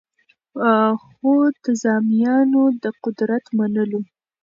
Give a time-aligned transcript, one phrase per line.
[1.11, 1.31] خو
[1.65, 4.01] نظامیانو د قدرت منلو